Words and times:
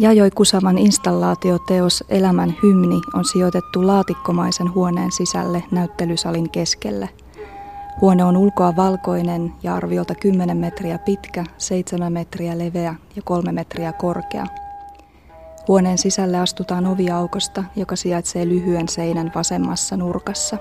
Jajoi 0.00 0.30
Kusaman 0.30 0.78
installaatioteos 0.78 2.04
Elämän 2.08 2.54
hymni 2.62 3.00
on 3.14 3.24
sijoitettu 3.24 3.86
laatikkomaisen 3.86 4.74
huoneen 4.74 5.12
sisälle 5.12 5.64
näyttelysalin 5.70 6.50
keskelle. 6.50 7.08
Huone 8.00 8.24
on 8.24 8.36
ulkoa 8.36 8.76
valkoinen 8.76 9.52
ja 9.62 9.74
arviolta 9.74 10.14
10 10.14 10.56
metriä 10.56 10.98
pitkä, 10.98 11.44
7 11.58 12.12
metriä 12.12 12.58
leveä 12.58 12.94
ja 13.16 13.22
3 13.22 13.52
metriä 13.52 13.92
korkea. 13.92 14.46
Huoneen 15.68 15.98
sisälle 15.98 16.38
astutaan 16.38 16.86
oviaukosta, 16.86 17.64
joka 17.76 17.96
sijaitsee 17.96 18.48
lyhyen 18.48 18.88
seinän 18.88 19.32
vasemmassa 19.34 19.96
nurkassa. 19.96 20.58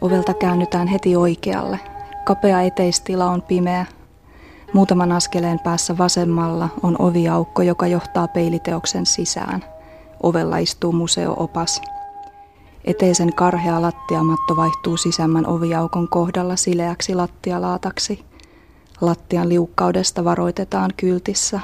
Ovelta 0.00 0.34
käännytään 0.34 0.88
heti 0.88 1.16
oikealle. 1.16 1.78
Kapea 2.28 2.62
eteistila 2.62 3.30
on 3.30 3.42
pimeä. 3.42 3.86
Muutaman 4.72 5.12
askeleen 5.12 5.58
päässä 5.58 5.98
vasemmalla 5.98 6.68
on 6.82 6.96
oviaukko, 6.98 7.62
joka 7.62 7.86
johtaa 7.86 8.28
peiliteoksen 8.28 9.06
sisään. 9.06 9.64
Ovella 10.22 10.58
istuu 10.58 10.92
museoopas. 10.92 11.82
Eteisen 12.84 13.34
karhea 13.34 13.82
lattiamatto 13.82 14.56
vaihtuu 14.56 14.96
sisämmän 14.96 15.46
oviaukon 15.46 16.08
kohdalla 16.08 16.56
sileäksi 16.56 17.14
lattialaataksi. 17.14 18.24
Lattian 19.00 19.48
liukkaudesta 19.48 20.24
varoitetaan 20.24 20.90
kyltissä. 20.96 21.60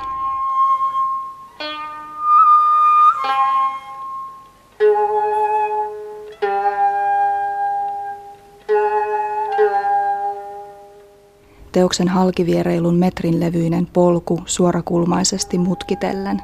Teoksen 11.75 12.09
halkiviereilun 12.09 12.97
metrin 12.97 13.41
levyinen 13.41 13.87
polku 13.93 14.43
suorakulmaisesti 14.47 15.59
mutkitellen. 15.59 16.43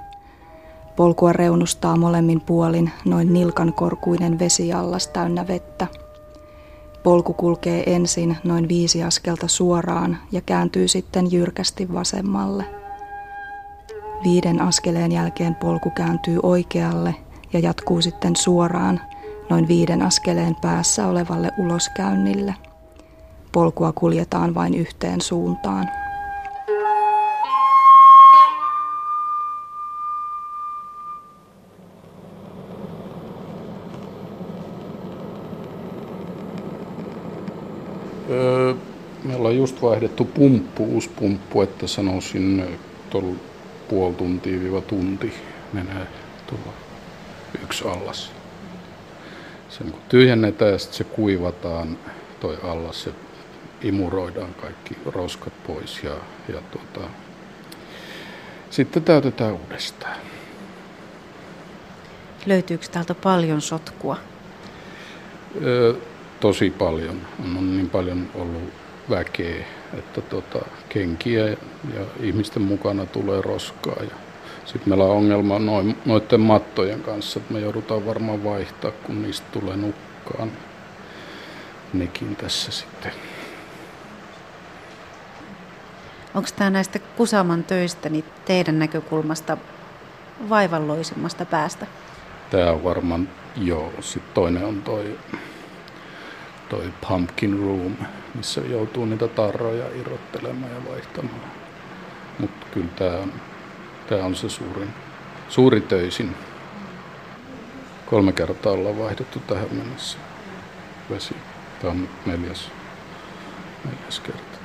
Polkua 0.96 1.32
reunustaa 1.32 1.96
molemmin 1.96 2.40
puolin 2.40 2.90
noin 3.04 3.32
nilkan 3.32 3.72
korkuinen 3.72 4.38
vesiallas 4.38 5.08
täynnä 5.08 5.46
vettä. 5.48 5.86
Polku 7.02 7.34
kulkee 7.34 7.94
ensin 7.94 8.36
noin 8.44 8.68
viisi 8.68 9.02
askelta 9.02 9.48
suoraan 9.48 10.18
ja 10.32 10.40
kääntyy 10.40 10.88
sitten 10.88 11.32
jyrkästi 11.32 11.92
vasemmalle. 11.92 12.64
Viiden 14.24 14.60
askeleen 14.60 15.12
jälkeen 15.12 15.54
polku 15.54 15.90
kääntyy 15.90 16.38
oikealle 16.42 17.14
ja 17.52 17.58
jatkuu 17.58 18.02
sitten 18.02 18.36
suoraan 18.36 19.00
noin 19.50 19.68
viiden 19.68 20.02
askeleen 20.02 20.56
päässä 20.62 21.06
olevalle 21.06 21.50
uloskäynnille– 21.58 22.54
polkua 23.52 23.92
kuljetaan 23.92 24.54
vain 24.54 24.74
yhteen 24.74 25.20
suuntaan. 25.20 25.88
Meillä 39.24 39.48
on 39.48 39.56
just 39.56 39.82
vaihdettu 39.82 40.24
pumppu, 40.24 40.84
uusi 40.84 41.10
pumppu, 41.16 41.62
että 41.62 41.86
sanoisin 41.86 42.78
tuolla 43.10 43.36
puoli 43.88 44.14
tuntia 44.14 44.80
tunti 44.86 45.32
menee 45.72 46.06
tuolla 46.46 46.72
yksi 47.62 47.84
allas. 47.88 48.32
Se 49.68 49.84
niin 49.84 49.94
tyhjennetään 50.08 50.72
ja 50.72 50.78
sitten 50.78 50.98
se 50.98 51.04
kuivataan 51.04 51.98
toi 52.40 52.58
allas, 52.62 53.02
se 53.02 53.10
imuroidaan 53.82 54.54
kaikki 54.54 54.96
roskat 55.06 55.52
pois 55.66 56.02
ja, 56.04 56.14
ja 56.48 56.62
tuota, 56.70 57.10
sitten 58.70 59.04
täytetään 59.04 59.52
uudestaan. 59.52 60.16
Löytyykö 62.46 62.86
täältä 62.92 63.14
paljon 63.14 63.60
sotkua? 63.60 64.16
Ö, 65.64 65.94
tosi 66.40 66.70
paljon. 66.70 67.20
On 67.56 67.76
niin 67.76 67.90
paljon 67.90 68.30
ollut 68.34 68.72
väkeä, 69.10 69.64
että 69.98 70.20
tota, 70.20 70.58
kenkiä 70.88 71.46
ja, 71.46 71.56
ja 71.94 72.06
ihmisten 72.20 72.62
mukana 72.62 73.06
tulee 73.06 73.42
roskaa. 73.42 73.96
Ja 74.02 74.16
sitten 74.64 74.88
meillä 74.88 75.04
on 75.04 75.10
ongelma 75.10 75.58
noin, 75.58 75.96
noiden 76.06 76.40
mattojen 76.40 77.00
kanssa, 77.00 77.40
että 77.40 77.52
me 77.52 77.60
joudutaan 77.60 78.06
varmaan 78.06 78.44
vaihtaa, 78.44 78.90
kun 78.90 79.22
niistä 79.22 79.46
tulee 79.52 79.76
nukkaan. 79.76 80.52
Nekin 81.92 82.36
tässä 82.36 82.72
sitten. 82.72 83.12
Onko 86.34 86.48
tämä 86.56 86.70
näistä 86.70 86.98
Kusaman 86.98 87.64
töistä 87.64 88.08
niin 88.08 88.24
teidän 88.44 88.78
näkökulmasta 88.78 89.56
vaivalloisimmasta 90.48 91.44
päästä? 91.44 91.86
Tämä 92.50 92.70
on 92.70 92.84
varmaan, 92.84 93.28
joo. 93.56 93.92
Sitten 94.00 94.34
toinen 94.34 94.64
on 94.64 94.82
toi, 94.82 95.18
toi 96.68 96.92
pumpkin 97.08 97.58
room, 97.58 97.96
missä 98.34 98.60
joutuu 98.60 99.04
niitä 99.04 99.28
tarroja 99.28 99.84
irrottelemaan 99.94 100.72
ja 100.72 100.90
vaihtamaan. 100.90 101.50
Mutta 102.38 102.66
kyllä 102.74 102.90
tämä 102.96 103.16
on, 103.16 103.32
tämä 104.08 104.24
on 104.24 104.34
se 104.34 104.48
suurin, 104.48 104.94
suuri 105.48 105.80
töisin. 105.80 106.36
Kolme 108.06 108.32
kertaa 108.32 108.72
ollaan 108.72 108.98
vaihdettu 108.98 109.40
tähän 109.46 109.68
mennessä 109.72 110.18
vesi. 111.10 111.36
Tämä 111.80 111.90
on 111.90 112.08
neljäs, 112.26 112.70
neljäs 113.84 114.20
kerta. 114.20 114.59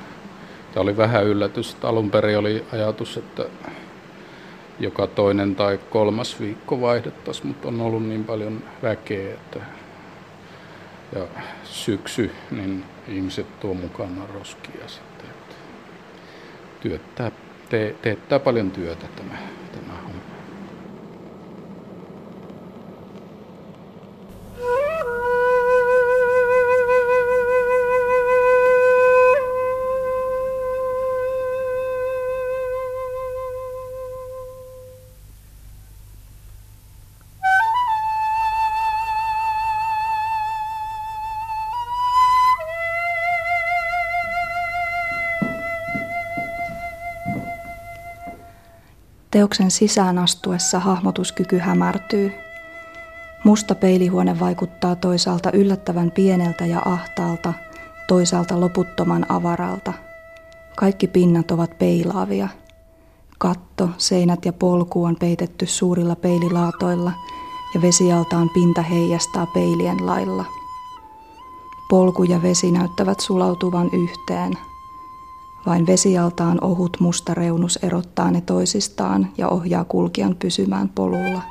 Tämä 0.76 0.82
oli 0.82 0.96
vähän 0.96 1.24
yllätys. 1.24 1.76
Alun 1.82 2.10
perin 2.10 2.38
oli 2.38 2.64
ajatus, 2.72 3.16
että 3.16 3.44
joka 4.80 5.06
toinen 5.06 5.56
tai 5.56 5.78
kolmas 5.90 6.40
viikko 6.40 6.80
vaihdettaisiin, 6.80 7.46
mutta 7.46 7.68
on 7.68 7.80
ollut 7.80 8.06
niin 8.06 8.24
paljon 8.24 8.64
väkeä, 8.82 9.34
että 9.34 9.60
ja 11.14 11.26
syksy, 11.64 12.30
niin 12.50 12.84
ihmiset 13.08 13.60
tuo 13.60 13.74
mukana 13.74 14.26
roskia 14.34 14.88
sitten. 14.88 15.28
Työttää, 16.80 17.30
te, 17.68 17.94
teettää 18.02 18.38
paljon 18.38 18.70
työtä 18.70 19.06
tämä, 19.16 19.38
Teoksen 49.30 49.70
sisään 49.70 50.18
astuessa 50.18 50.78
hahmotuskyky 50.78 51.58
hämärtyy. 51.58 52.32
Musta 53.44 53.74
peilihuone 53.74 54.40
vaikuttaa 54.40 54.96
toisaalta 54.96 55.50
yllättävän 55.52 56.10
pieneltä 56.10 56.66
ja 56.66 56.82
ahtaalta, 56.84 57.52
toisaalta 58.08 58.60
loputtoman 58.60 59.26
avaralta. 59.28 59.92
Kaikki 60.76 61.06
pinnat 61.06 61.50
ovat 61.50 61.78
peilaavia. 61.78 62.48
Katto, 63.38 63.88
seinät 63.98 64.44
ja 64.44 64.52
polku 64.52 65.04
on 65.04 65.16
peitetty 65.16 65.66
suurilla 65.66 66.16
peililaatoilla 66.16 67.12
ja 67.74 67.82
vesialtaan 67.82 68.50
pinta 68.54 68.82
heijastaa 68.82 69.46
peilien 69.46 70.06
lailla. 70.06 70.44
Polku 71.90 72.22
ja 72.22 72.42
vesi 72.42 72.70
näyttävät 72.70 73.20
sulautuvan 73.20 73.90
yhteen– 73.92 74.52
vain 75.66 75.86
vesialtaan 75.86 76.64
ohut 76.64 76.96
musta 77.00 77.34
reunus 77.34 77.78
erottaa 77.82 78.30
ne 78.30 78.40
toisistaan 78.40 79.28
ja 79.38 79.48
ohjaa 79.48 79.84
kulkijan 79.84 80.36
pysymään 80.38 80.88
polulla. 80.88 81.42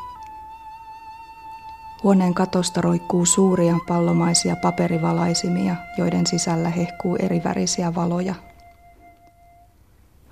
Huoneen 2.04 2.34
katosta 2.34 2.82
roikkuu 2.82 3.26
suuria 3.26 3.78
pallomaisia 3.88 4.56
paperivalaisimia, 4.56 5.76
joiden 5.98 6.28
sisällä 6.28 6.70
hehkuu 6.70 7.16
erivärisiä 7.16 7.96
valoja. 7.96 8.36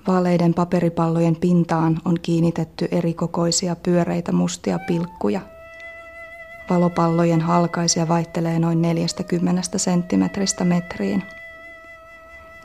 Vaaleiden 0.07 0.53
paperipallojen 0.53 1.35
pintaan 1.35 1.99
on 2.05 2.15
kiinnitetty 2.21 2.87
erikokoisia 2.91 3.75
pyöreitä 3.75 4.31
mustia 4.31 4.79
pilkkuja. 4.79 5.41
Valopallojen 6.69 7.41
halkaisia 7.41 8.07
vaihtelee 8.07 8.59
noin 8.59 8.81
40 8.81 9.61
senttimetristä 9.77 10.63
metriin– 10.63 11.23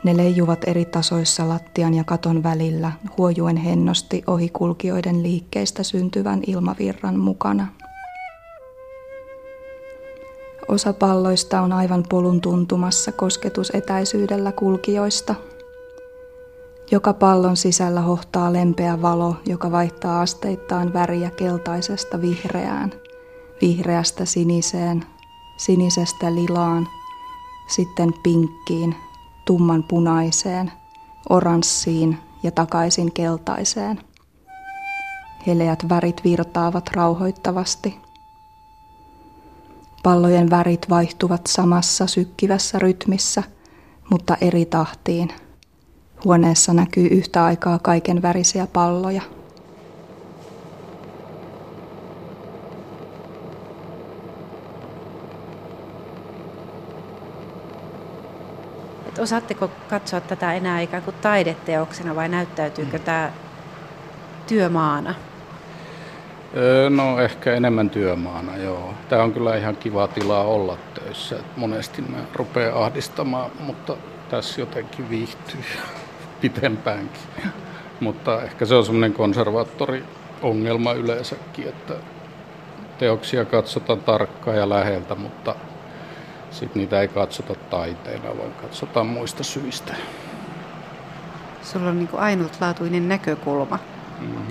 ne 0.03 0.17
leijuvat 0.17 0.59
eri 0.67 0.85
tasoissa 0.85 1.49
lattian 1.49 1.93
ja 1.93 2.03
katon 2.03 2.43
välillä, 2.43 2.91
huojuen 3.17 3.57
hennosti 3.57 4.23
ohikulkijoiden 4.27 5.23
liikkeistä 5.23 5.83
syntyvän 5.83 6.41
ilmavirran 6.47 7.19
mukana. 7.19 7.67
Osa 10.67 10.93
palloista 10.93 11.61
on 11.61 11.73
aivan 11.73 12.03
polun 12.09 12.41
tuntumassa 12.41 13.11
kosketusetäisyydellä 13.11 14.51
kulkijoista. 14.51 15.35
Joka 16.91 17.13
pallon 17.13 17.57
sisällä 17.57 18.01
hohtaa 18.01 18.53
lempeä 18.53 19.01
valo, 19.01 19.35
joka 19.45 19.71
vaihtaa 19.71 20.21
asteittain 20.21 20.93
väriä 20.93 21.31
keltaisesta 21.31 22.21
vihreään, 22.21 22.91
vihreästä 23.61 24.25
siniseen, 24.25 25.05
sinisestä 25.57 26.35
lilaan, 26.35 26.87
sitten 27.67 28.13
pinkkiin, 28.23 28.95
tumman 29.49 29.83
punaiseen, 29.83 30.71
oranssiin 31.29 32.17
ja 32.43 32.51
takaisin 32.51 33.13
keltaiseen. 33.13 33.99
Heleät 35.47 35.89
värit 35.89 36.21
virtaavat 36.23 36.89
rauhoittavasti. 36.93 37.97
Pallojen 40.03 40.49
värit 40.49 40.89
vaihtuvat 40.89 41.47
samassa 41.47 42.07
sykkivässä 42.07 42.79
rytmissä, 42.79 43.43
mutta 44.09 44.37
eri 44.41 44.65
tahtiin. 44.65 45.29
Huoneessa 46.25 46.73
näkyy 46.73 47.07
yhtä 47.07 47.45
aikaa 47.45 47.79
kaiken 47.79 48.21
värisiä 48.21 48.67
palloja. 48.67 49.21
Et 59.19 59.23
osaatteko 59.23 59.71
katsoa 59.89 60.21
tätä 60.21 60.53
enää 60.53 60.81
ikään 60.81 61.03
kuin 61.03 61.15
taideteoksena 61.21 62.15
vai 62.15 62.29
näyttäytyykö 62.29 62.97
mm. 62.97 63.03
tämä 63.03 63.31
työmaana? 64.47 65.15
No 66.89 67.19
ehkä 67.19 67.53
enemmän 67.53 67.89
työmaana, 67.89 68.57
joo. 68.57 68.93
Tämä 69.09 69.23
on 69.23 69.33
kyllä 69.33 69.55
ihan 69.55 69.75
kiva 69.75 70.07
tila 70.07 70.41
olla 70.41 70.77
töissä. 70.93 71.35
monesti 71.55 72.01
mä 72.01 72.17
rupean 72.33 72.73
ahdistamaan, 72.73 73.51
mutta 73.59 73.95
tässä 74.29 74.61
jotenkin 74.61 75.09
viihtyy 75.09 75.63
pitempäänkin. 76.41 77.21
mutta 77.99 78.41
ehkä 78.41 78.65
se 78.65 78.75
on 78.75 78.85
semmoinen 78.85 79.13
konservaattori-ongelma 79.13 80.93
yleensäkin, 80.93 81.67
että 81.67 81.93
teoksia 82.97 83.45
katsotaan 83.45 83.99
tarkkaan 83.99 84.57
ja 84.57 84.69
läheltä, 84.69 85.15
mutta 85.15 85.55
sitten 86.51 86.79
niitä 86.79 87.01
ei 87.01 87.07
katsota 87.07 87.55
taiteena, 87.55 88.37
vaan 88.37 88.51
katsotaan 88.61 89.07
muista 89.07 89.43
syistä. 89.43 89.95
Sulla 91.63 91.89
on 91.89 91.97
niin 91.97 92.07
kuin 92.07 92.21
ainutlaatuinen 92.21 93.09
näkökulma. 93.09 93.79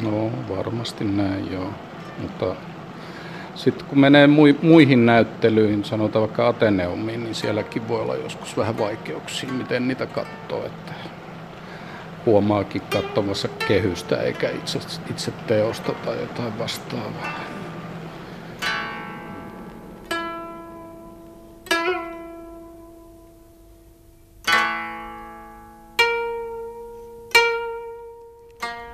No 0.02 0.30
varmasti 0.56 1.04
näin 1.04 1.52
joo, 1.52 1.70
mutta 2.18 2.54
sitten 3.54 3.86
kun 3.86 3.98
menee 3.98 4.28
muihin 4.62 5.06
näyttelyihin, 5.06 5.84
sanotaan 5.84 6.20
vaikka 6.20 6.48
Ateneumiin, 6.48 7.24
niin 7.24 7.34
sielläkin 7.34 7.88
voi 7.88 8.00
olla 8.00 8.16
joskus 8.16 8.56
vähän 8.56 8.78
vaikeuksia, 8.78 9.52
miten 9.52 9.88
niitä 9.88 10.06
katsoo, 10.06 10.66
että 10.66 10.92
huomaakin 12.26 12.82
katsomassa 12.82 13.48
kehystä 13.68 14.16
eikä 14.16 14.50
itse, 14.50 14.78
itse 15.10 15.30
teosta 15.46 15.92
tai 15.92 16.20
jotain 16.20 16.58
vastaavaa. 16.58 17.47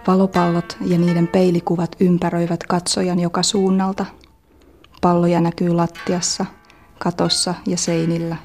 Valopallot 0.07 0.77
ja 0.81 0.99
niiden 0.99 1.29
peilikuvat 1.29 1.97
ympäröivät 2.01 2.65
katsojan 2.65 3.21
joka 3.21 3.43
suunnalta. 3.43 4.07
Palloja 5.01 5.41
näkyy 5.41 5.75
lattiassa, 5.75 6.47
katossa 6.99 7.55
ja 7.67 7.77
seinillä. 7.77 8.37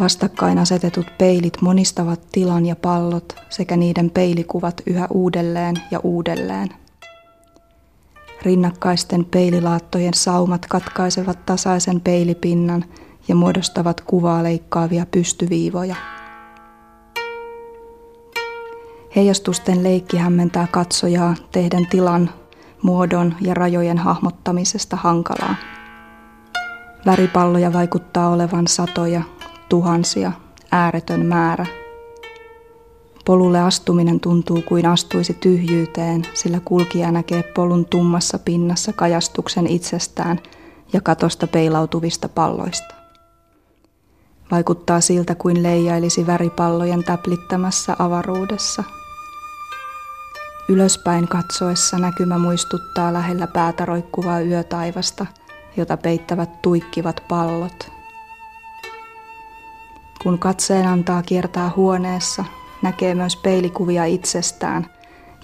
Vastakkain 0.00 0.58
asetetut 0.58 1.06
peilit 1.18 1.62
monistavat 1.62 2.20
tilan 2.32 2.66
ja 2.66 2.76
pallot 2.76 3.36
sekä 3.50 3.76
niiden 3.76 4.10
peilikuvat 4.10 4.82
yhä 4.86 5.06
uudelleen 5.10 5.76
ja 5.90 6.00
uudelleen. 6.02 6.68
Rinnakkaisten 8.42 9.24
peililaattojen 9.24 10.14
saumat 10.14 10.66
katkaisevat 10.66 11.46
tasaisen 11.46 12.00
peilipinnan 12.00 12.84
ja 13.28 13.34
muodostavat 13.34 14.00
kuvaa 14.00 14.42
leikkaavia 14.42 15.06
pystyviivoja. 15.10 15.96
Heijastusten 19.18 19.82
leikki 19.82 20.16
hämmentää 20.16 20.66
katsojaa 20.70 21.34
tehden 21.52 21.86
tilan, 21.86 22.30
muodon 22.82 23.34
ja 23.40 23.54
rajojen 23.54 23.98
hahmottamisesta 23.98 24.96
hankalaa. 24.96 25.54
Väripalloja 27.06 27.72
vaikuttaa 27.72 28.28
olevan 28.28 28.66
satoja, 28.66 29.22
tuhansia, 29.68 30.32
ääretön 30.72 31.26
määrä. 31.26 31.66
Polulle 33.24 33.60
astuminen 33.60 34.20
tuntuu 34.20 34.62
kuin 34.62 34.86
astuisi 34.86 35.34
tyhjyyteen, 35.34 36.22
sillä 36.34 36.60
kulkija 36.64 37.12
näkee 37.12 37.42
polun 37.42 37.86
tummassa 37.86 38.38
pinnassa 38.38 38.92
kajastuksen 38.92 39.66
itsestään 39.66 40.40
ja 40.92 41.00
katosta 41.00 41.46
peilautuvista 41.46 42.28
palloista. 42.28 42.94
Vaikuttaa 44.50 45.00
siltä 45.00 45.34
kuin 45.34 45.62
leijailisi 45.62 46.26
väripallojen 46.26 47.04
täplittämässä 47.04 47.96
avaruudessa– 47.98 48.84
Ylöspäin 50.70 51.28
katsoessa 51.28 51.98
näkymä 51.98 52.38
muistuttaa 52.38 53.12
lähellä 53.12 53.46
päätä 53.46 53.84
roikkuvaa 53.84 54.40
yötaivasta, 54.40 55.26
jota 55.76 55.96
peittävät 55.96 56.62
tuikkivat 56.62 57.22
pallot. 57.28 57.92
Kun 60.22 60.38
katseen 60.38 60.86
antaa 60.86 61.22
kiertää 61.22 61.70
huoneessa, 61.76 62.44
näkee 62.82 63.14
myös 63.14 63.36
peilikuvia 63.36 64.04
itsestään 64.04 64.86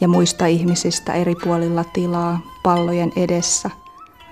ja 0.00 0.08
muista 0.08 0.46
ihmisistä 0.46 1.12
eri 1.12 1.34
puolilla 1.44 1.84
tilaa 1.84 2.40
pallojen 2.62 3.12
edessä, 3.16 3.70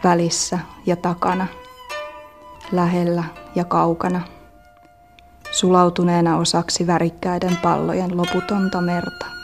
välissä 0.05 0.59
ja 0.87 0.97
takana, 0.97 1.47
lähellä 2.73 3.25
ja 3.55 3.65
kaukana, 3.65 4.21
sulautuneena 5.51 6.39
osaksi 6.39 6.87
värikkäiden 6.87 7.57
pallojen 7.63 8.17
loputonta 8.17 8.81
merta. 8.81 9.42